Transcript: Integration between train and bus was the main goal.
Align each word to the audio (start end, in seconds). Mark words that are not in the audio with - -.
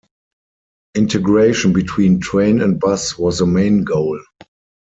Integration 0.95 1.73
between 1.73 2.19
train 2.21 2.59
and 2.61 2.79
bus 2.79 3.19
was 3.19 3.37
the 3.37 3.45
main 3.45 3.83
goal. 3.83 4.19